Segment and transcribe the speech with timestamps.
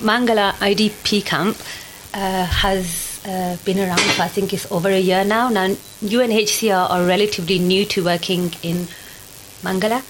[0.00, 1.56] Mangalla IDP camp
[2.14, 5.48] uh, has uh, been around for I think it's over a year now.
[5.48, 5.68] Now
[6.02, 8.86] UNHCR are relatively new to working in
[9.62, 10.02] Mangalla,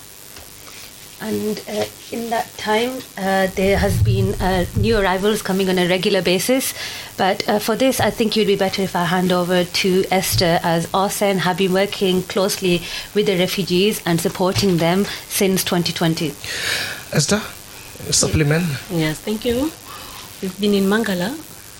[1.20, 5.88] and uh, in that time uh, there has been uh, new arrivals coming on a
[5.88, 6.74] regular basis.
[7.16, 10.04] But uh, for this, I think it would be better if I hand over to
[10.10, 12.82] Ester, as Arsen have been working closely
[13.14, 16.34] with the refugees and supporting them since 2020.
[17.12, 17.40] Ester,
[18.10, 18.64] supplement.
[18.90, 19.70] Yes, thank you.
[20.40, 21.34] We've been in Mangalla.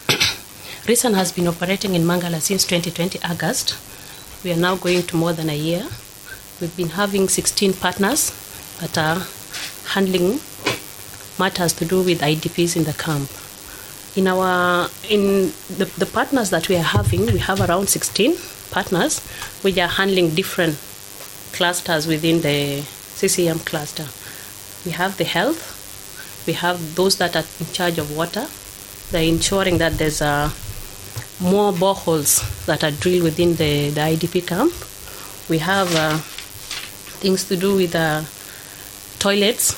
[0.88, 3.76] Reason has been operating in Mangalla since 2020 August.
[4.44, 5.86] We are now going to more than a year.
[6.60, 8.32] We've been having 16 partners
[8.80, 9.26] that are
[9.94, 10.40] handling
[11.38, 13.30] matters to do with IDPs in the camp.
[14.16, 18.34] In our in the, the partners that we are having, we have around 16
[18.70, 19.20] partners
[19.62, 20.76] which are handling different
[21.52, 24.06] clusters within the CCM cluster.
[24.84, 25.77] We have the health,
[26.48, 28.46] we have those that are in charge of water.
[29.10, 30.50] They're ensuring that there's uh,
[31.40, 34.72] more boreholes that are drilled within the, the IDP camp.
[35.50, 36.16] We have uh,
[37.20, 38.22] things to do with uh,
[39.18, 39.76] toilets.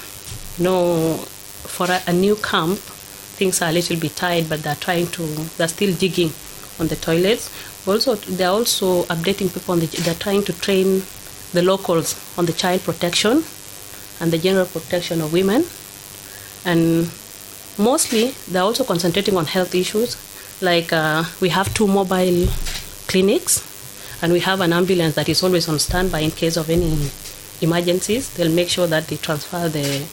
[0.61, 5.09] Know, for a, a new camp, things are a little bit tight, but they're trying
[5.09, 5.23] to,
[5.57, 6.31] they're still digging
[6.79, 7.51] on the toilets.
[7.89, 11.03] Also, they're also updating people on the, they're trying to train
[11.53, 13.43] the locals on the child protection
[14.21, 15.65] and the general protection of women.
[16.65, 17.11] And
[17.79, 20.17] mostly, they're also concentrating on health issues.
[20.61, 22.49] Like uh, we have two mobile
[23.09, 23.65] clinics,
[24.23, 27.11] and we have an ambulance that is always on standby in case of any
[27.63, 28.35] emergencies.
[28.35, 30.07] They'll make sure that they transfer the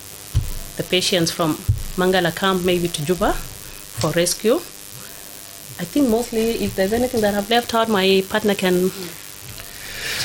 [0.77, 1.55] the patients from
[1.97, 4.55] Mangalla camp maybe to Juba for rescue.
[5.79, 8.91] I think mostly, if there's anything that I've left out, my partner can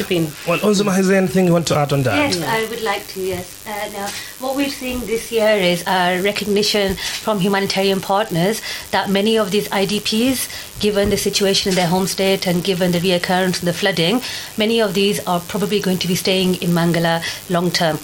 [0.03, 0.25] chip in.
[0.47, 2.17] Well, Uzma, is there anything you want to add on that?
[2.17, 3.67] Yes, I would like to, yes.
[3.67, 4.09] Uh, now,
[4.41, 9.69] what we're seeing this year is a recognition from humanitarian partners that many of these
[9.69, 14.21] IDPs, given the situation in their home state and given the reoccurrence of the flooding,
[14.57, 17.99] many of these are probably going to be staying in Mangalla long term.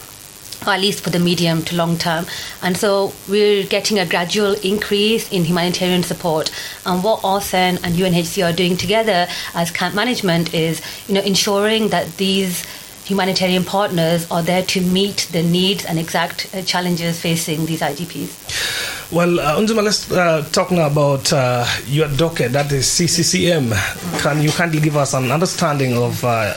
[0.67, 2.27] Or at least for the medium to long term.
[2.63, 6.51] And so we're getting a gradual increase in humanitarian support.
[6.85, 11.89] And what OSEN and UNHCR are doing together as camp management is, you know, ensuring
[11.89, 12.65] that these
[13.09, 19.11] humanitarian partners are there to meet the needs and exact uh, challenges facing these IDPs.
[19.11, 23.73] Well, uh, Uzma, let's uh, talk now about uh, your docket, that is CCCM.
[24.21, 26.53] Can you kindly give us an understanding of uh,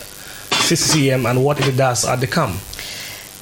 [0.68, 2.60] CCCM and what it does at the camp?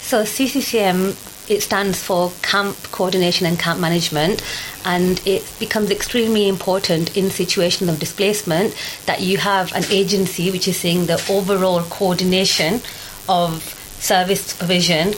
[0.09, 4.41] So CCCM it stands for Camp Coordination and Camp Management,
[4.83, 8.75] and it becomes extremely important in situations of displacement
[9.05, 12.81] that you have an agency which is seeing the overall coordination
[13.29, 13.61] of
[14.01, 15.13] service provision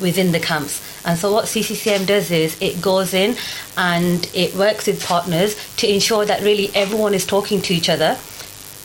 [0.00, 0.82] within the camps.
[1.06, 3.36] And so, what CCCM does is it goes in
[3.76, 8.18] and it works with partners to ensure that really everyone is talking to each other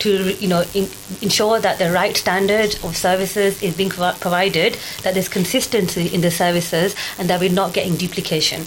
[0.01, 0.88] to you know in,
[1.22, 6.22] ensure that the right standard of services is being provi- provided, that there's consistency in
[6.22, 8.66] the services, and that we're not getting duplication.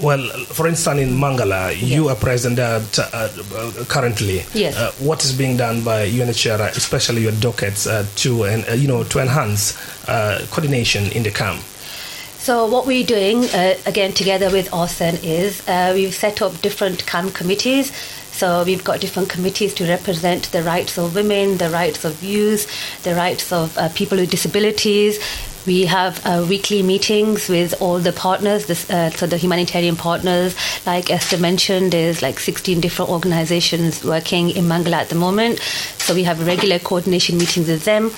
[0.00, 4.42] Well, for instance, in Mangalla, you are present at, uh, uh, currently.
[4.54, 4.76] Yes.
[4.76, 8.88] Uh, what is being done by UNHCR, especially your dockets, uh, to en- uh, you
[8.88, 9.76] know to enhance
[10.08, 11.60] uh, coordination in the camp?
[12.38, 17.06] So what we're doing, uh, again, together with OSEN, is uh, we've set up different
[17.06, 17.92] camp committees.
[18.32, 22.66] So we've got different committees to represent the rights of women, the rights of youth,
[23.04, 25.18] the rights of uh, people with disabilities.
[25.64, 30.56] We have uh, weekly meetings with all the partners, this, uh, so the humanitarian partners.
[30.86, 35.60] Like Ester mentioned, there's like 16 different organizations working in Mangalla at the moment.
[35.98, 38.10] So we have regular coordination meetings with them.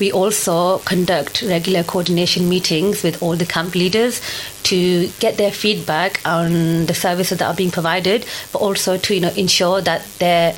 [0.00, 4.20] We also conduct regular coordination meetings with all the camp leaders
[4.64, 9.20] to get their feedback on the services that are being provided, but also to you
[9.20, 10.54] know ensure that they're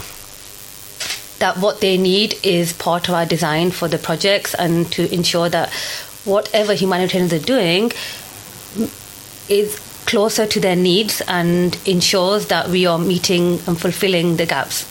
[1.41, 5.49] that what they need is part of our design for the projects and to ensure
[5.49, 5.71] that
[6.25, 7.91] whatever humanitarians are doing
[9.49, 14.87] is closer to their needs and ensures that we are meeting and fulfilling the gaps.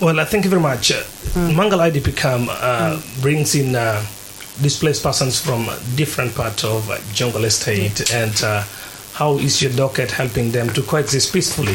[0.00, 0.92] Well, uh, thank you very much.
[0.92, 1.02] Uh,
[1.34, 4.00] Mangalla IDP camp uh, brings in uh,
[4.62, 5.66] displaced persons from
[5.96, 8.62] different parts of uh, Jonglei State, and uh,
[9.14, 11.74] how is your docket helping them to coexist peacefully?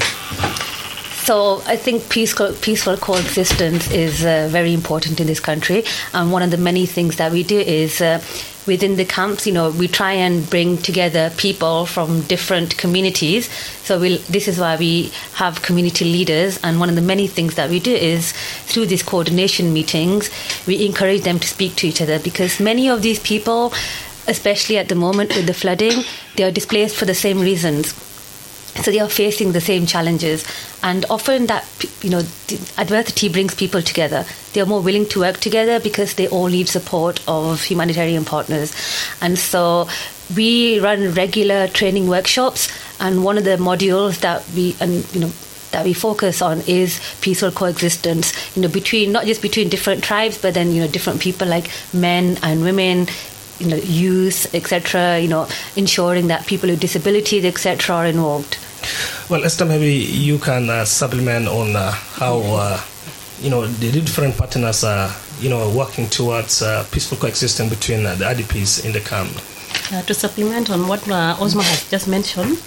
[1.26, 5.84] So I think peaceful, peaceful coexistence is uh, very important in this country.
[6.14, 8.22] And one of the many things that we do is uh,
[8.66, 13.50] within the camps, you know, we try and bring together people from different communities.
[13.84, 16.60] So we'll, this is why we have community leaders.
[16.64, 20.30] And one of the many things that we do is through these coordination meetings,
[20.66, 23.74] we encourage them to speak to each other because many of these people,
[24.28, 26.04] especially at the moment with the flooding,
[26.36, 27.94] they are displaced for the same reasons
[28.82, 30.46] so they are facing the same challenges.
[30.82, 31.66] And often that
[32.02, 32.24] you know
[32.78, 34.26] adversity brings people together.
[34.54, 38.74] They are more willing to work together because they all need support of humanitarian partners.
[39.22, 39.88] And so
[40.36, 42.70] we run regular training workshops.
[43.00, 45.32] And one of the modules that we and you know
[45.72, 48.34] that we focus on is peaceful coexistence.
[48.56, 51.70] You know between not just between different tribes but then you know different people like
[51.94, 53.08] men and women
[53.60, 58.58] you know youth etc you know ensuring that people with disabilities etc are involved
[59.30, 62.80] well esther maybe you can uh, supplement on uh, how uh,
[63.42, 65.10] you know the different partners are
[65.40, 69.32] you know working towards uh, peaceful coexistence between uh, the idps in the camp
[69.92, 71.02] Uh, to supplement on what
[71.44, 72.58] Uzma has just mentioned,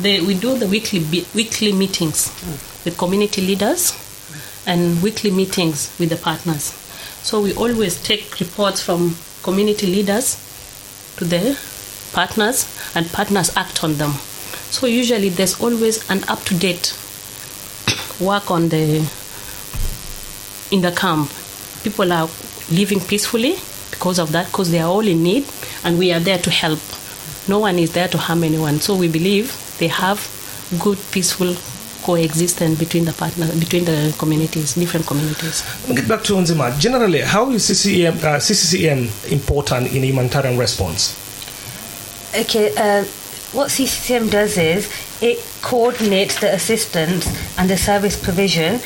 [0.00, 1.00] the, we do the weekly
[1.34, 2.30] weekly meetings
[2.84, 3.92] with community leaders
[4.66, 6.64] and weekly meetings with the partners.
[7.22, 10.36] So we always take reports from community leaders
[11.18, 11.58] to the
[12.12, 12.64] partners,
[12.94, 14.14] and partners act on them.
[14.72, 16.96] So usually there's always an up to date
[18.18, 19.06] work on the
[20.70, 21.30] in the camp.
[21.84, 22.26] People are
[22.70, 23.56] living peacefully
[23.90, 25.44] because of that, because they are all in need,
[25.84, 26.80] and we are there to help.
[27.48, 28.80] No one is there to harm anyone.
[28.80, 30.18] So we believe they have
[30.80, 31.54] good, peaceful
[32.02, 35.62] coexistence between the partner, between the communities, different communities.
[35.82, 36.78] Let me get back to Uzma.
[36.80, 41.18] Generally, how is CCCM, uh, CCCM important in humanitarian response?
[42.34, 43.04] Okay, uh,
[43.52, 44.90] what CCCM does is
[45.20, 47.26] it coordinates the assistance
[47.58, 48.80] and the service provision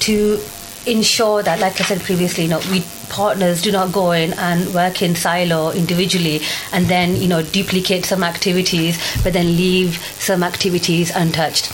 [0.00, 0.40] to
[0.86, 4.72] ensure that, like I said previously, you know, we partners do not go in and
[4.72, 6.40] work in silo individually
[6.72, 11.70] and then, you know, duplicate some activities but then leave some activities untouched.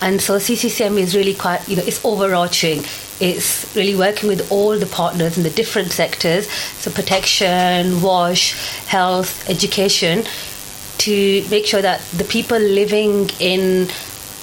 [0.00, 2.84] And so CCCM is really quite, you know, it's overarching.
[3.20, 8.52] It's really working with all the partners in the different sectors, so protection, wash,
[8.86, 10.24] health, education,
[10.98, 13.88] to make sure that the people living in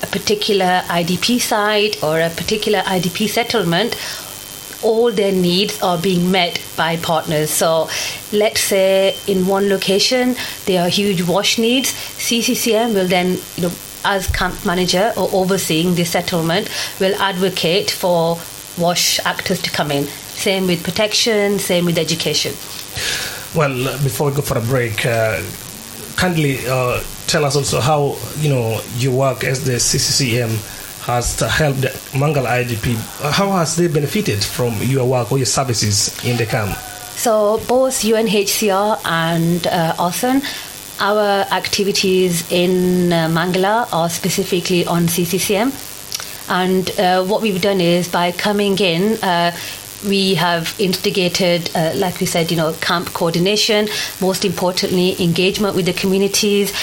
[0.03, 3.95] a particular IDP site or a particular IDP settlement,
[4.83, 7.51] all their needs are being met by partners.
[7.51, 7.89] So,
[8.31, 13.71] let's say in one location there are huge wash needs, CCCM will then, you know,
[14.03, 16.69] as camp manager or overseeing the settlement,
[17.00, 18.39] will advocate for
[18.77, 20.06] wash actors to come in.
[20.06, 22.53] Same with protection, same with education.
[23.53, 25.42] Well, uh, before we go for a break, uh,
[26.21, 30.53] kindly uh, tell us also how you know you work as the CCCM
[31.07, 32.94] has to help the Mangal IDP.
[33.23, 36.77] Uh, How has they benefited from your work or your services in the camp?
[37.18, 39.95] So both UNHCR and uh,
[41.00, 45.74] our activities in uh, Mangalla are specifically on CCCM.
[46.50, 49.51] And uh, what we've done is by coming in, uh,
[50.07, 53.88] we have instigated, uh, like we said, you know, camp coordination,
[54.19, 56.74] most importantly, engagement with the communities,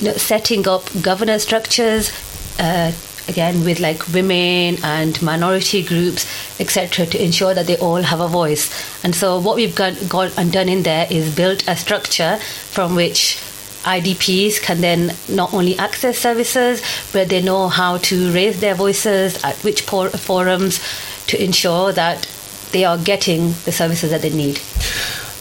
[0.00, 2.10] you know, setting up governance structures,
[2.58, 2.92] uh,
[3.28, 6.26] again with like women and minority groups,
[6.58, 8.70] etc., to ensure that they all have a voice.
[9.04, 12.36] And so what we've got, got and done in there is built a structure
[12.70, 13.38] from which
[13.84, 16.82] IDPs can then not only access services,
[17.12, 20.80] but they know how to raise their voices at which por- forums
[21.26, 22.26] to ensure that
[22.72, 24.60] they are getting the services that they need.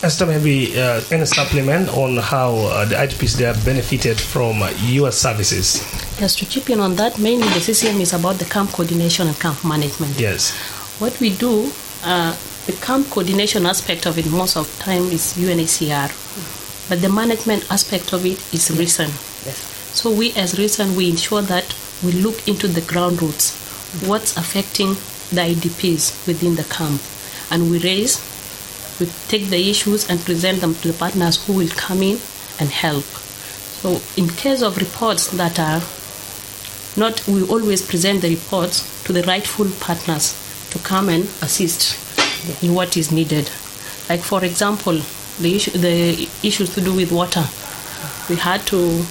[0.03, 4.69] Ester, maybe uh, any supplement on how uh, the IDPs they have benefited from uh,
[4.81, 5.81] your services?
[6.21, 9.39] Yes, to chip in on that, mainly the CCM is about the camp coordination and
[9.39, 10.19] camp management.
[10.19, 10.53] Yes.
[10.99, 11.71] What we do,
[12.03, 17.09] uh, the camp coordination aspect of it most of the time is UNHCR, but the
[17.09, 19.09] management aspect of it is RISAN.
[19.45, 19.57] Yes.
[19.93, 23.57] So we as RISAN, we ensure that we look into the ground roots,
[24.05, 24.89] what's affecting
[25.33, 27.01] the IDPs within the camp,
[27.51, 28.19] and we raise,
[28.99, 32.19] we take the issues and present them to the partners who will come in
[32.59, 33.03] and help.
[33.03, 35.81] So in case of reports that are
[36.99, 40.35] not, we always present the reports to the rightful partners
[40.71, 41.95] to come and assist
[42.63, 43.49] in what is needed.
[44.09, 44.99] Like for example,
[45.39, 47.45] the issue, the issues to do with water,
[48.29, 49.05] we had to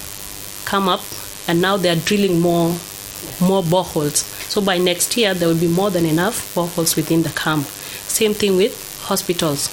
[0.64, 1.02] come up,
[1.46, 2.70] and now they are drilling more,
[3.40, 4.24] more boreholes.
[4.50, 7.66] So by next year, there will be more than enough boreholes within the camp.
[8.16, 8.72] Same thing with
[9.04, 9.68] hospitals.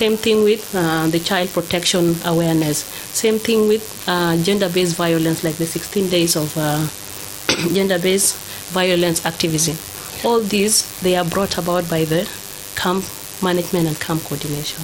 [0.00, 2.78] Same thing with uh, the child protection awareness.
[3.14, 6.84] Same thing with uh, gender-based violence, like the 16 days of uh,
[7.74, 8.34] gender-based
[8.72, 9.76] violence activism.
[10.28, 12.28] All these they are brought about by the
[12.74, 13.04] camp
[13.42, 14.82] management and camp coordination.